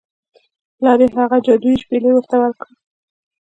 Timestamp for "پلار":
0.77-0.99